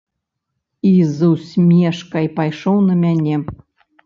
[0.91, 3.35] І з усмешкай пайшоў на мяне.